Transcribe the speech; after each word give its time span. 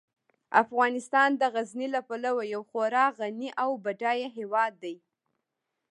افغانستان 0.63 1.29
د 1.41 1.43
غزني 1.53 1.87
له 1.95 2.01
پلوه 2.07 2.43
یو 2.53 2.61
خورا 2.69 3.05
غني 3.19 3.49
او 3.63 3.69
بډایه 3.83 4.29
هیواد 4.37 4.73
دی. 4.83 4.95